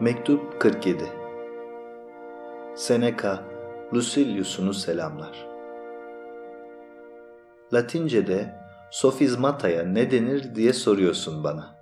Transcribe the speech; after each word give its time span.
Mektup 0.00 0.60
47 0.60 1.04
Seneca, 2.74 3.44
Lucilius'unu 3.94 4.74
selamlar. 4.74 5.46
Latince'de 7.72 8.54
sofizmataya 8.90 9.82
ne 9.82 10.10
denir 10.10 10.54
diye 10.54 10.72
soruyorsun 10.72 11.44
bana. 11.44 11.76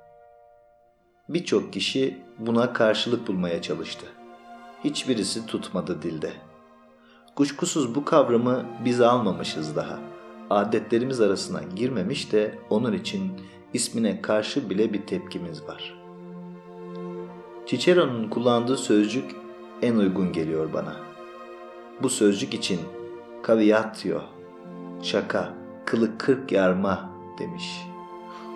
Birçok 1.29 1.73
kişi 1.73 2.23
buna 2.39 2.73
karşılık 2.73 3.29
bulmaya 3.29 3.63
çalıştı. 3.63 4.07
Hiçbirisi 4.85 5.47
tutmadı 5.47 6.03
dilde. 6.03 6.33
Kuşkusuz 7.37 7.95
bu 7.95 8.05
kavramı 8.05 8.67
biz 8.85 9.01
almamışız 9.01 9.77
daha. 9.77 9.99
Adetlerimiz 10.51 11.21
arasına 11.21 11.61
girmemiş 11.77 12.33
de 12.33 12.59
onun 12.71 12.93
için 12.93 13.41
ismine 13.73 14.23
karşı 14.23 14.71
bile 14.71 14.93
bir 14.93 15.07
tepkimiz 15.07 15.63
var.'' 15.63 16.04
Cicero'nun 17.67 18.29
kullandığı 18.29 18.77
sözcük 18.77 19.37
en 19.83 19.97
uygun 19.97 20.33
geliyor 20.33 20.73
bana. 20.73 20.97
Bu 22.03 22.09
sözcük 22.09 22.55
için 22.55 22.81
caviatio, 23.47 24.21
şaka, 25.03 25.55
kılık 25.85 26.21
kırk 26.21 26.53
yarma 26.53 27.11
demiş. 27.39 27.87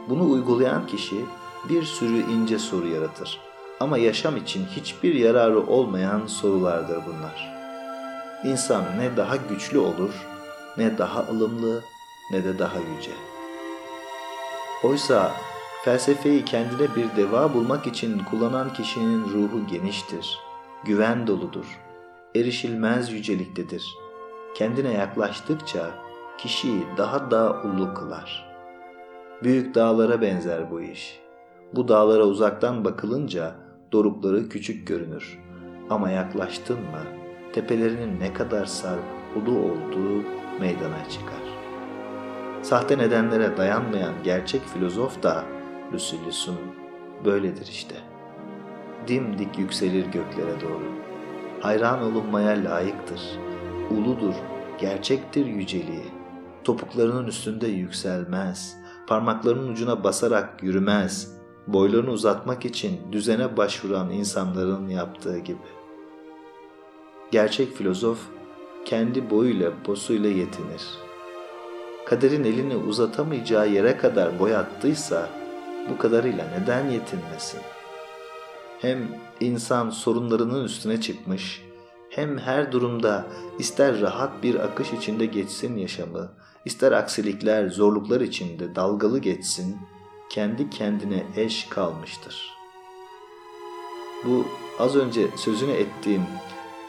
Bunu 0.09 0.31
uygulayan 0.31 0.87
kişi 0.87 1.17
bir 1.69 1.83
sürü 1.83 2.19
ince 2.33 2.59
soru 2.59 2.89
yaratır. 2.89 3.41
Ama 3.81 3.99
yaşam 3.99 4.37
için 4.37 4.65
hiçbir 4.65 5.15
yararı 5.15 5.67
olmayan 5.67 6.27
sorulardır 6.27 6.99
bunlar. 7.07 7.55
İnsan 8.45 8.85
ne 8.99 9.17
daha 9.17 9.37
güçlü 9.37 9.79
olur, 9.79 10.27
ne 10.77 10.99
daha 10.99 11.21
ılımlı, 11.21 11.83
ne 12.33 12.45
de 12.45 12.59
daha 12.59 12.79
yüce. 12.79 13.13
Oysa 14.85 15.33
Felsefeyi 15.85 16.45
kendine 16.45 16.97
bir 16.97 17.17
deva 17.17 17.55
bulmak 17.55 17.87
için 17.87 18.19
kullanan 18.19 18.73
kişinin 18.73 19.25
ruhu 19.25 19.67
geniştir, 19.67 20.39
güven 20.85 21.27
doludur, 21.27 21.81
erişilmez 22.37 23.13
yüceliktedir. 23.13 23.95
Kendine 24.55 24.93
yaklaştıkça 24.93 25.91
kişiyi 26.39 26.87
daha 26.97 27.31
da 27.31 27.63
ulu 27.63 27.95
kılar. 27.95 28.49
Büyük 29.43 29.75
dağlara 29.75 30.21
benzer 30.23 30.71
bu 30.71 30.81
iş. 30.81 31.21
Bu 31.73 31.89
dağlara 31.89 32.25
uzaktan 32.25 32.85
bakılınca 32.85 33.55
dorukları 33.93 34.49
küçük 34.49 34.87
görünür. 34.87 35.39
Ama 35.91 36.11
yaklaştın 36.11 36.79
mı 36.79 37.03
tepelerinin 37.53 38.21
ne 38.21 38.33
kadar 38.33 38.67
sarp 38.67 39.05
ulu 39.37 39.59
olduğu 39.59 40.23
meydana 40.61 41.09
çıkar. 41.11 41.49
Sahte 42.63 42.99
nedenlere 42.99 43.57
dayanmayan 43.57 44.15
gerçek 44.25 44.63
filozof 44.63 45.23
da 45.23 45.58
Lucilius'un 45.93 46.57
böyledir 47.25 47.67
işte. 47.67 47.95
Dimdik 49.09 49.59
yükselir 49.59 50.05
göklere 50.05 50.61
doğru. 50.61 50.93
Hayran 51.61 52.03
olunmaya 52.03 52.65
layıktır. 52.65 53.21
Uludur, 53.91 54.35
gerçektir 54.81 55.47
yüceliği. 55.47 56.07
Topuklarının 56.65 57.27
üstünde 57.27 57.67
yükselmez. 57.67 58.77
Parmaklarının 59.07 59.73
ucuna 59.73 60.05
basarak 60.05 60.63
yürümez. 60.63 61.39
Boylarını 61.67 62.11
uzatmak 62.11 62.65
için 62.65 63.01
düzene 63.13 63.57
başvuran 63.57 64.11
insanların 64.11 64.89
yaptığı 64.89 65.39
gibi. 65.39 65.59
Gerçek 67.31 67.75
filozof 67.75 68.19
kendi 68.85 69.31
boyuyla 69.31 69.73
posuyla 69.85 70.31
yetinir. 70.31 70.83
Kaderin 72.07 72.45
elini 72.45 72.77
uzatamayacağı 72.77 73.69
yere 73.71 73.97
kadar 73.97 74.39
boy 74.39 74.57
attıysa 74.57 75.29
bu 75.91 75.99
kadarıyla 75.99 76.45
neden 76.59 76.89
yetinmesin? 76.89 77.61
Hem 78.81 79.09
insan 79.41 79.91
sorunlarının 79.91 80.65
üstüne 80.65 81.01
çıkmış, 81.01 81.63
hem 82.11 82.39
her 82.39 82.73
durumda 82.73 83.27
ister 83.59 84.01
rahat 84.01 84.43
bir 84.43 84.55
akış 84.55 84.93
içinde 84.93 85.27
geçsin 85.27 85.77
yaşamı, 85.77 86.33
ister 86.65 86.93
aksilikler, 86.93 87.69
zorluklar 87.69 88.21
içinde 88.21 88.75
dalgalı 88.75 89.19
geçsin, 89.19 89.77
kendi 90.31 90.71
kendine 90.71 91.27
eş 91.37 91.65
kalmıştır. 91.65 92.59
Bu 94.25 94.45
az 94.79 94.97
önce 94.97 95.29
sözünü 95.37 95.73
ettiğim 95.73 96.23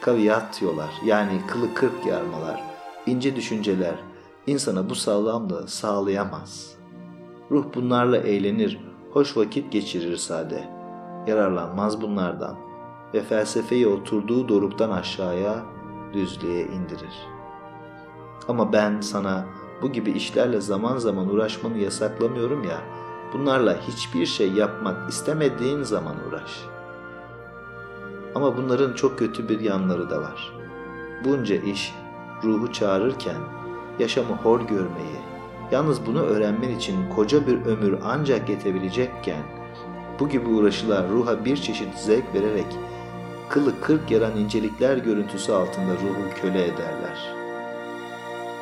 kaviyatyolar 0.00 0.90
yani 1.04 1.40
kılı 1.48 1.74
kırk 1.74 2.06
yarmalar, 2.06 2.62
ince 3.06 3.36
düşünceler 3.36 3.94
insana 4.46 4.90
bu 4.90 4.94
sağlamlığı 4.94 5.68
sağlayamaz. 5.68 6.79
Ruh 7.50 7.64
bunlarla 7.74 8.16
eğlenir, 8.16 8.80
hoş 9.12 9.36
vakit 9.36 9.72
geçirir 9.72 10.16
sade. 10.16 10.68
Yararlanmaz 11.26 12.02
bunlardan 12.02 12.56
ve 13.14 13.20
felsefeyi 13.22 13.88
oturduğu 13.88 14.48
doruktan 14.48 14.90
aşağıya, 14.90 15.62
düzlüğe 16.12 16.62
indirir. 16.62 17.28
Ama 18.48 18.72
ben 18.72 19.00
sana 19.00 19.46
bu 19.82 19.92
gibi 19.92 20.10
işlerle 20.10 20.60
zaman 20.60 20.98
zaman 20.98 21.28
uğraşmanı 21.28 21.78
yasaklamıyorum 21.78 22.64
ya, 22.64 22.80
bunlarla 23.32 23.76
hiçbir 23.88 24.26
şey 24.26 24.52
yapmak 24.52 25.10
istemediğin 25.10 25.82
zaman 25.82 26.16
uğraş. 26.28 26.64
Ama 28.34 28.56
bunların 28.56 28.92
çok 28.92 29.18
kötü 29.18 29.48
bir 29.48 29.60
yanları 29.60 30.10
da 30.10 30.20
var. 30.20 30.52
Bunca 31.24 31.56
iş 31.56 31.94
ruhu 32.44 32.72
çağırırken 32.72 33.38
yaşamı 33.98 34.34
hor 34.34 34.60
görmeyi, 34.60 35.20
Yalnız 35.72 36.06
bunu 36.06 36.20
öğrenmen 36.22 36.70
için 36.70 37.10
koca 37.10 37.46
bir 37.46 37.64
ömür 37.64 37.98
ancak 38.04 38.48
yetebilecekken 38.48 39.42
bu 40.20 40.28
gibi 40.28 40.48
uğraşılar 40.48 41.08
ruha 41.08 41.44
bir 41.44 41.56
çeşit 41.56 41.94
zevk 41.94 42.34
vererek 42.34 42.66
kılı 43.48 43.80
kırk 43.80 44.10
yaran 44.10 44.36
incelikler 44.36 44.96
görüntüsü 44.96 45.52
altında 45.52 45.94
ruhu 45.94 46.40
köle 46.40 46.64
ederler. 46.64 47.34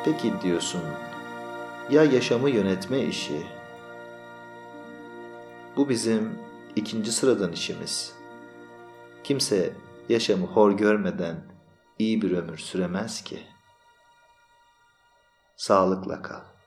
Peki 0.05 0.33
diyorsun, 0.41 0.81
ya 1.89 2.03
yaşamı 2.03 2.49
yönetme 2.49 2.99
işi? 2.99 3.47
Bu 5.77 5.89
bizim 5.89 6.39
ikinci 6.75 7.11
sıradan 7.11 7.51
işimiz. 7.51 8.13
Kimse 9.23 9.73
yaşamı 10.09 10.45
hor 10.45 10.71
görmeden 10.71 11.35
iyi 11.99 12.21
bir 12.21 12.31
ömür 12.31 12.57
süremez 12.57 13.23
ki. 13.23 13.39
Sağlıkla 15.55 16.21
kal. 16.21 16.58